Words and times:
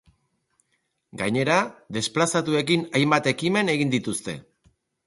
Gainera 1.21 1.57
desplazatuekin 1.99 2.89
hainbat 3.01 3.31
ekimen 3.35 3.75
egin 3.77 3.97
dituzte. 3.99 4.39